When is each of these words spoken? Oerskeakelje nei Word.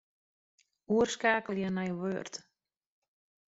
Oerskeakelje 0.95 1.69
nei 1.77 1.93
Word. 2.01 2.43